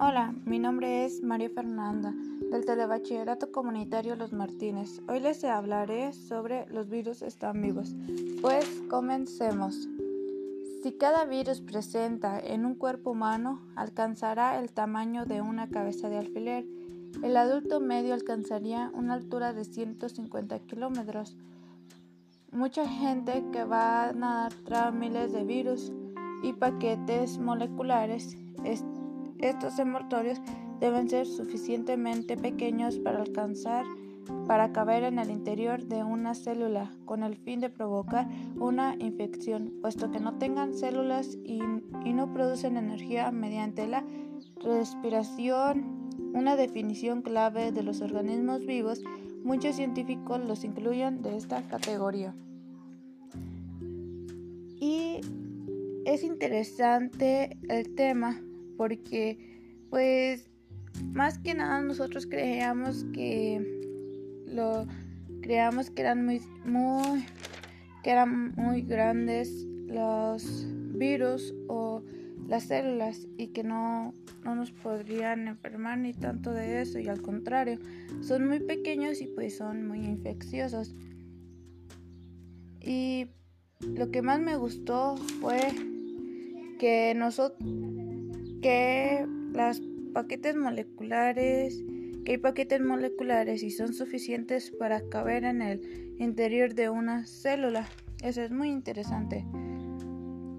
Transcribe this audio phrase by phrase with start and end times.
[0.00, 2.14] Hola, mi nombre es María Fernanda
[2.52, 5.00] del Telebachillerato Comunitario Los Martínez.
[5.08, 7.96] Hoy les hablaré sobre los virus están vivos.
[8.40, 9.88] Pues comencemos.
[10.84, 16.18] Si cada virus presenta en un cuerpo humano, alcanzará el tamaño de una cabeza de
[16.18, 16.64] alfiler.
[17.24, 21.36] El adulto medio alcanzaría una altura de 150 kilómetros.
[22.52, 25.92] Mucha gente que va a nadar trae miles de virus
[26.44, 28.36] y paquetes moleculares.
[29.38, 30.40] Estos envoltorios
[30.80, 33.84] deben ser suficientemente pequeños para alcanzar
[34.46, 39.72] para caber en el interior de una célula con el fin de provocar una infección,
[39.80, 41.60] puesto que no tengan células y,
[42.04, 44.04] y no producen energía mediante la
[44.62, 49.02] respiración, una definición clave de los organismos vivos,
[49.44, 52.34] muchos científicos los incluyen de esta categoría.
[54.80, 55.20] Y
[56.04, 58.40] es interesante el tema
[58.78, 59.36] porque
[59.90, 60.48] pues
[61.12, 63.62] más que nada nosotros creíamos que
[64.46, 64.86] lo
[65.42, 67.26] creíamos que eran muy muy
[68.02, 72.02] que eran muy grandes los virus o
[72.48, 77.20] las células y que no, no nos podrían enfermar ni tanto de eso y al
[77.20, 77.78] contrario
[78.20, 80.94] son muy pequeños y pues son muy infecciosos.
[82.80, 83.26] Y
[83.80, 85.60] lo que más me gustó fue
[86.78, 87.60] que nosotros
[88.60, 91.82] que las paquetes moleculares
[92.28, 97.88] que hay paquetes moleculares y son suficientes para caber en el interior de una célula.
[98.22, 99.46] Eso es muy interesante.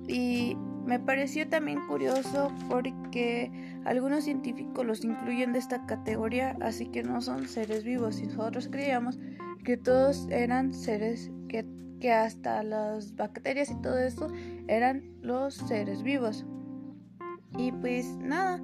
[0.08, 3.52] Y me pareció también curioso porque
[3.86, 8.20] algunos científicos los incluyen de esta categoría, así que no son seres vivos.
[8.20, 9.20] Y nosotros creíamos
[9.64, 11.68] que todos eran seres que,
[12.00, 14.28] que hasta las bacterias y todo eso
[14.68, 16.48] eran los seres vivos.
[17.58, 18.62] Y pues nada,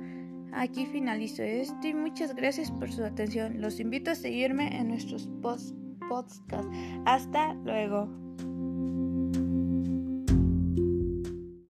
[0.54, 3.62] aquí finalizo esto y muchas gracias por su atención.
[3.62, 6.70] Los invito a seguirme en nuestros podcasts.
[7.06, 8.25] Hasta luego.